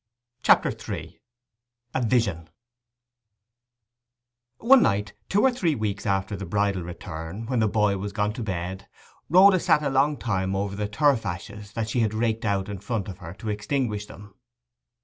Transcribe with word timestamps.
CHAPTER 0.41 0.71
III—A 0.91 2.01
VISION 2.01 2.49
One 4.57 4.81
night, 4.81 5.13
two 5.29 5.43
or 5.43 5.51
three 5.51 5.75
weeks 5.75 6.07
after 6.07 6.35
the 6.35 6.47
bridal 6.47 6.81
return, 6.81 7.45
when 7.45 7.59
the 7.59 7.67
boy 7.67 7.97
was 7.99 8.11
gone 8.11 8.33
to 8.33 8.41
bed, 8.41 8.87
Rhoda 9.29 9.59
sat 9.59 9.83
a 9.83 9.91
long 9.91 10.17
time 10.17 10.55
over 10.55 10.75
the 10.75 10.87
turf 10.87 11.23
ashes 11.23 11.71
that 11.73 11.87
she 11.87 11.99
had 11.99 12.15
raked 12.15 12.45
out 12.45 12.67
in 12.67 12.79
front 12.79 13.09
of 13.09 13.19
her 13.19 13.35
to 13.35 13.49
extinguish 13.49 14.07
them. 14.07 14.33